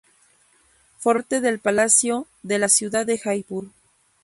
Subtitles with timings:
[0.97, 3.67] Formaba parte del Palacio de la ciudad de Jaipur.